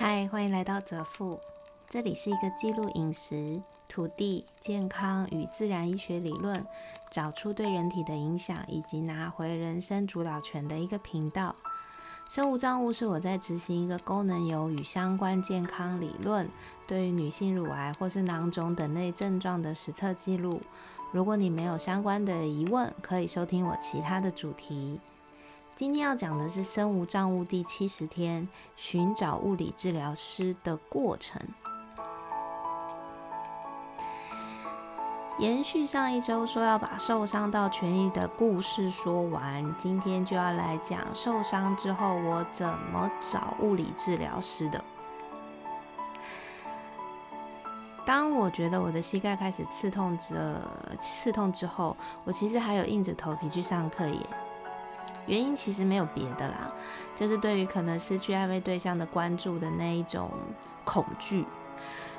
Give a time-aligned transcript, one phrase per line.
[0.00, 1.40] 嗨，欢迎来到泽富，
[1.90, 6.64] 这里是一个记录饮食、土地、健康与自然医学理论，
[7.10, 11.56] 找出对人体的影响，以及拿回人生主导权的一个频道。
[12.30, 16.48] 生物账务是我在执行一个功能油与相关健康理论，
[16.86, 20.62] 对于女性乳癌或是囊肿等类症状的实测记录。
[21.10, 25.00] 如果你没有相关的疑问，可以收听我其他的主题。
[25.78, 31.40] 今天要讲的是身无障物第七十天寻找物理治疗师的过程。
[35.38, 44.82] 延续上一周说要把受伤到痊愈的故事说完，今天就要来讲受伤之后我怎么找物理治疗师的。
[48.04, 50.34] 当我觉得我的膝盖开始刺痛之
[50.98, 54.18] 刺痛之后，我其实还有硬着头皮去上课耶。
[55.28, 56.72] 原因其实没有别的啦，
[57.14, 60.30] 就是对于可能失去暧昧对象的关注的那一种
[60.84, 61.44] 恐惧。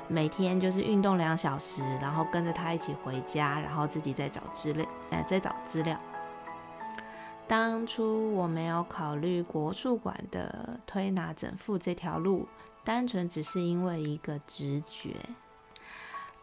[0.08, 5.96] 每天就是运动两小时，然后跟着他一起回家，然后自己再找资料，呃，再找资料。
[7.46, 12.48] 当初我没有考虑国术馆的推拿整复这条路，
[12.82, 15.14] 单纯只是因为一个直觉。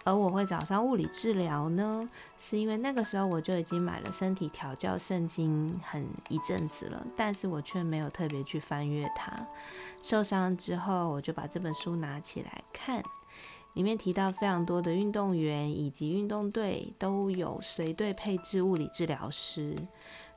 [0.08, 9.46] 而我会找上物理治疗呢，是因为那个时候我就已经买了身体调教圣经很一阵子了，但是我却没有特别去翻阅它。
[10.02, 13.04] 受伤之后，我就把这本书拿起来看，
[13.74, 19.76] 里面提到非常多的运动员以及运动队都有随队配置物理治疗师，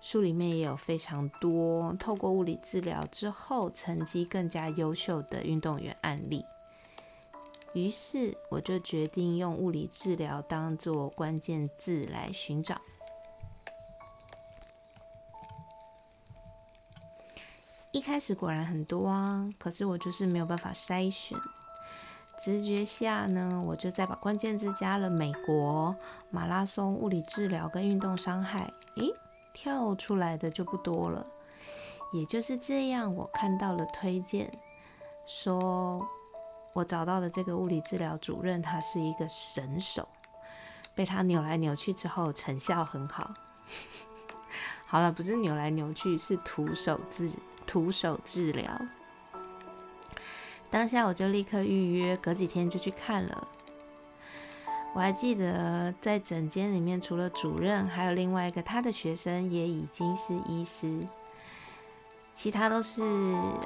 [0.02, 6.44] 书里面也有非常多透过物理治疗之后成绩更加优秀的运动员案例。
[7.72, 12.80] 于是我就决定用物理治疗当做关键字来寻找。
[17.92, 21.38] 一开始果然很多啊，可是我就是没有办法筛选。
[22.40, 25.94] 直觉下呢，我就再把关键字加了美国
[26.30, 29.12] 马拉松物理治疗跟运动伤害，诶，
[29.52, 31.24] 跳出来的就不多了。
[32.12, 34.50] 也就是这样，我看到了推荐
[35.26, 36.04] 说。
[36.72, 40.08] 我找到的这个物理治疗主任，他是一个神手，
[40.94, 43.34] 被他扭来扭去之后成效很好。
[44.86, 47.30] 好了，不是扭来扭去，是徒手治
[47.66, 48.70] 徒手治疗。
[50.70, 53.48] 当下我就立刻预约，隔几天就去看了。
[54.94, 61.06] 我还记得在诊间里面，除了主任，还有另外一个他的学生，也已经是医师。
[62.42, 63.02] 其他都是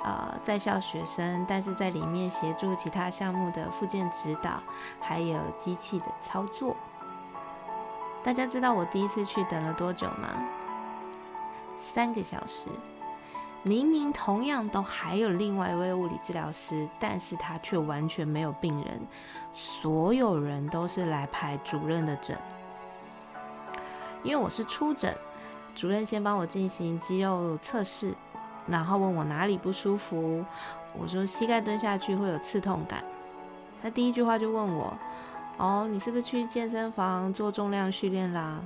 [0.03, 4.61] 呃在校学生，但是在里面协助其他项目的附件指导，
[5.01, 6.77] 还有机器的操作。
[8.25, 10.29] 大家知道我第一次去等了多久吗？
[11.79, 12.67] 三个小时。
[13.63, 19.01] 明明同样都还有另外一位物理治疗师，但是他却完全没有病人，
[19.53, 22.37] 所有人都是来排主任的诊。
[24.25, 25.17] 因为我是初诊，
[25.77, 28.13] 主任先帮我进行肌肉测试。
[28.67, 30.45] 然后问我哪里不舒服，
[30.99, 33.05] 我说膝盖蹲下去会有刺痛感。
[33.83, 34.97] 他第一句话就问我
[35.59, 38.65] ：“哦，你是不是去健身房做重量训练啦？”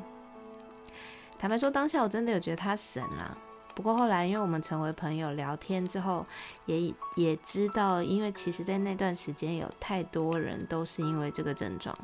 [1.38, 3.36] 坦白说，当下我真的有觉得他神啦。
[3.74, 6.26] 不过后来，因为我们成为朋友聊天之后，
[6.66, 11.96] 也也知道，因为其实在那段时间有太多人都是因为这个症状。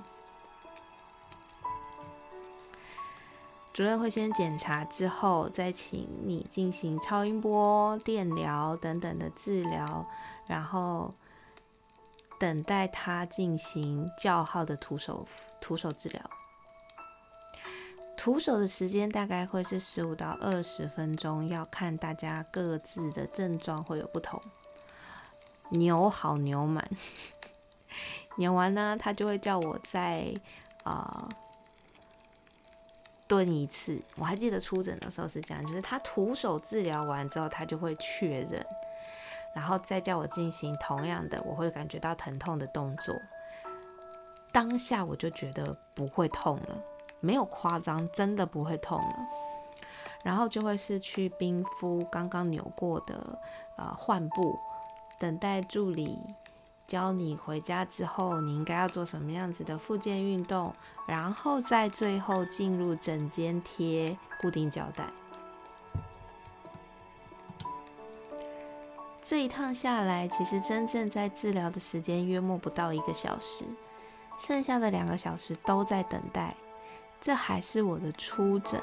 [3.75, 10.07] 主任会先检查，之后再请你进行超音波、电疗等等的治疗，
[10.47, 11.13] 然后
[12.39, 15.27] 等待他进行较好的徒手
[15.61, 16.23] 徒手治疗。
[18.17, 24.41] 徒手的时间大概会是十五到二十分钟，要看大家各自的症状会有不同。
[25.71, 26.89] 扭好扭满，
[28.39, 30.33] 扭完呢，他就会叫我在
[30.85, 31.29] 啊。
[33.27, 38.65] 蹲一次，我还记得出诊的时候是这样，就是他徒手治疗完之后，他就会确认，
[39.55, 43.15] 然后再叫我进行同样的，我会感觉到疼痛的动作。
[44.53, 46.83] 当下我就觉得不会痛了，
[47.21, 49.17] 没有夸张，真的不会痛了。
[50.23, 53.39] 然后就会是去冰敷刚刚扭过的
[53.77, 54.59] 呃患部，
[55.19, 56.19] 等待助理。
[56.87, 60.73] 教你回家之后，你应该要做什么样子的复健运动，
[61.07, 65.05] 然后在最后进入整间贴固定胶带。
[69.25, 73.65] 这一趟下来，其实真正在治疗的时间约莫不到一个小时，
[74.39, 76.55] 剩下的两个小时都在等待。
[77.19, 78.79] 这还是我的初诊，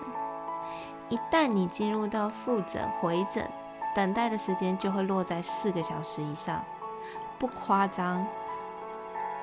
[1.10, 3.48] 一旦你进入到复诊、回诊，
[3.96, 6.66] 等待的时间就会落在四个小时以上。
[7.42, 8.24] 不夸张，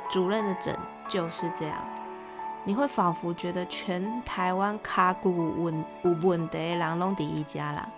[0.08, 0.78] 主任的诊
[1.08, 1.76] 就是这样。
[2.62, 7.88] 你会仿佛觉得全台湾卡骨稳有问题的人拢第一家啦。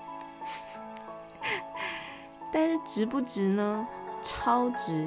[2.50, 3.86] 但是值不值呢？
[4.22, 5.06] 超值！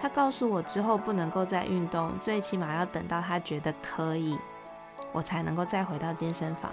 [0.00, 4.38] 他告诉我之后不能够再运动，最起码要等到他觉得可以，
[5.12, 6.70] 我才能够再回到健身房。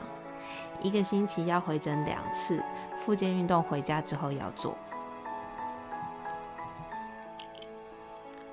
[0.82, 2.64] 一个星期要回诊两次，
[2.98, 4.74] 复健运动回家之后要做。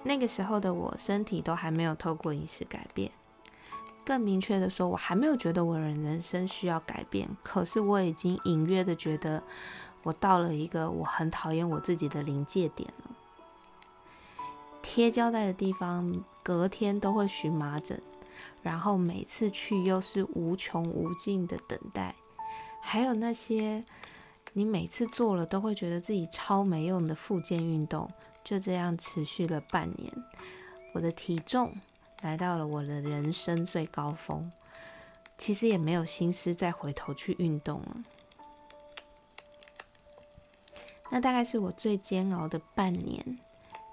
[0.09, 3.13] 那个时候的我，身体都还没有透过饮食改变。
[4.07, 7.29] 更明确的说，我还没有觉得我的人生需要改变。
[7.43, 9.43] 可是我已经隐约的觉得，
[10.03, 13.11] 我到了一个我很讨厌我自己的临界点了。
[14.81, 18.01] 贴胶带的地方，隔天都会荨麻疹。
[18.63, 22.15] 然后每次去又是无穷无尽的等待，
[22.81, 23.85] 还有那些
[24.55, 28.09] 你每次做了都会觉得自己超没用的复健运动，
[28.49, 30.11] 就这样持续了半年。
[30.95, 31.75] 我的体重
[32.23, 34.51] 来到了我的人生最高峰，
[35.37, 37.97] 其实也没有心思再回头去运动了。
[41.11, 43.39] 那大概是我最煎熬的半年。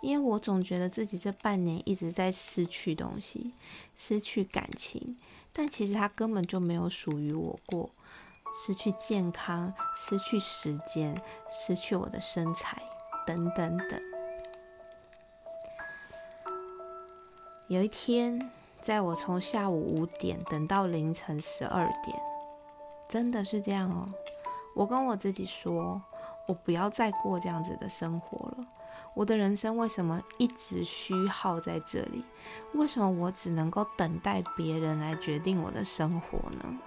[0.02, 3.54] 因为我总觉得自己这半年一直在失去东西，
[3.98, 5.18] 失去感情，
[5.52, 7.90] 但其实它根本就没有属于我过。
[8.56, 11.20] 失去健康，失去时间，
[11.52, 12.84] 失去我的身材，
[13.26, 14.15] 等等等。
[17.68, 18.40] 有一天，
[18.84, 22.16] 在我从下午五点等到凌晨十二点，
[23.10, 24.06] 真的是这样哦。
[24.76, 26.00] 我跟我自己说，
[26.48, 28.68] 我不要再过这样子的生活了。
[29.16, 32.24] 我的人生为什么一直虚耗在这里？
[32.74, 36.78] 为什么我只能够等待别人来决定我的生活呢？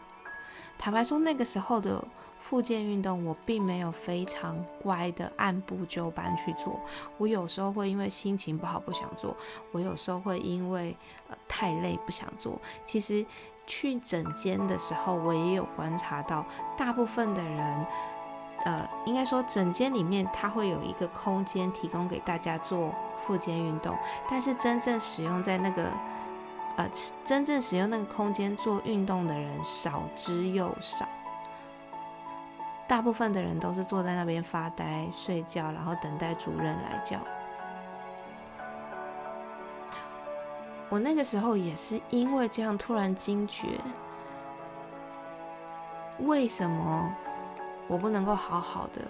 [0.79, 2.07] 坦白说，那个时候的
[2.41, 6.81] 复健运动，我并没有非常乖的按部就班去做。
[7.17, 9.37] 我有时候会因为心情不好不想做，
[9.73, 10.97] 我有时候会因为
[11.29, 12.59] 呃太累不想做。
[12.85, 13.25] 其实
[13.67, 16.45] 去诊间的时候，我也有观察到，
[16.77, 17.87] 大部分的人。
[18.65, 23.97] 呃，应该说，整间里面它会有一个空间提供给大家做复健运动，
[24.29, 25.85] 但是真正使用在那个
[26.77, 26.91] 呃，
[27.25, 31.09] 真正使用那个空间做运动的人少之又少，
[32.89, 37.21] 大部分的人都是坐在那边发呆、睡觉，然后等待主任来叫。
[40.89, 43.79] 我那个时候也是因为这样突然惊觉，
[46.21, 47.13] 为什么？
[47.87, 49.03] 我不能够好好的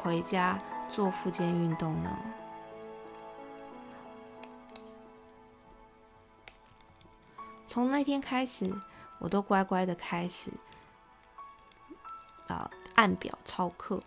[0.00, 0.56] 回家
[0.88, 2.16] 做复健运动呢。
[7.66, 8.72] 从那天开始，
[9.18, 10.52] 我都乖乖的开始
[13.04, 14.00] 按表操课，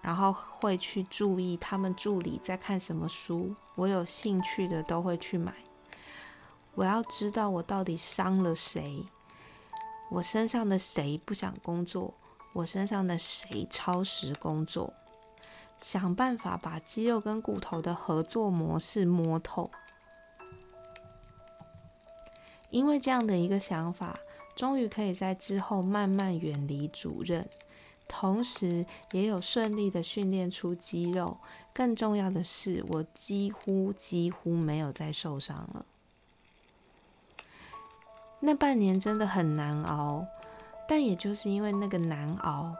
[0.00, 5.52] 然后会去注意他们助理在看什么书，我有兴趣的都会去买。
[6.74, 9.04] 我要知道我到底伤了谁。
[10.10, 12.14] 我身上的谁不想工作？
[12.54, 14.94] 我身上的谁超时工作？
[15.82, 19.70] 想办法把肌肉跟骨头的合作模式摸透。
[22.70, 24.18] 因为这样的一个想法，
[24.54, 27.48] 终于可以在之后慢慢远离主任，
[28.06, 31.38] 同时也有顺利的训练出肌肉。
[31.74, 35.86] 更重要的是，我几乎几乎没有再受伤了。
[38.40, 40.26] 那半年真的很难熬，
[40.86, 42.74] 但也就是因为那个难熬，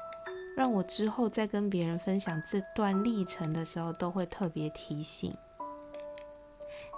[0.57, 5.33] 让我之后在跟别人分享这段历程的时候，都会特别提醒：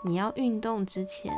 [0.04, 1.32] 你要运动之前，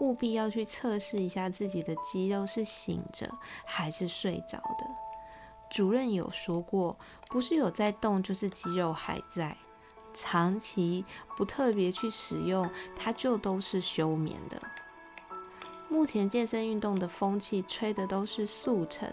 [0.00, 3.30] 务必要去测试一下自己的肌肉是醒着
[3.64, 4.86] 还是睡着的。
[5.70, 6.96] 主任有说过，
[7.28, 9.56] 不是有在动，就是肌肉还在。
[10.14, 11.04] 长期
[11.36, 14.58] 不特别去使用，它就都是休眠的。
[15.88, 19.08] 目前健身运动的风气吹的都是速成，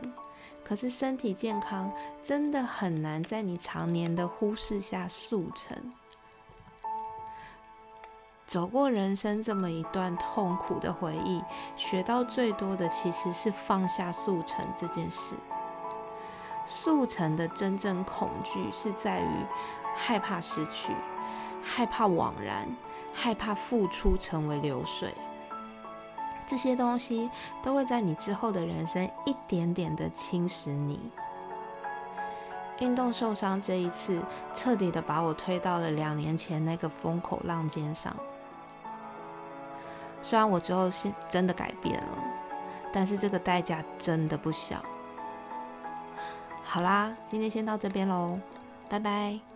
[0.64, 1.92] 可是身体健康
[2.24, 5.78] 真的很难在你常年的忽视下速成。
[8.54, 11.44] 走过人生这么一段痛苦的回忆，
[11.76, 15.34] 学到最多的其实是放下速成这件事。
[16.64, 19.46] 速成的真正恐惧是在于
[19.96, 20.94] 害怕失去，
[21.64, 22.68] 害怕枉然，
[23.12, 25.16] 害怕付出成为流水。
[26.46, 27.32] 这些东西
[27.64, 31.00] 都会在你之后的人生一点点的侵蚀你。
[32.78, 34.22] 运动受伤这一次，
[34.54, 38.16] 彻底的把我推到了两年前那个风口浪尖上。
[40.24, 42.18] 虽然我之后是真的改变了，
[42.92, 44.78] 但是这个代价真的不小。
[46.64, 48.40] 好啦，今天先到这边喽，
[48.90, 49.53] 拜拜。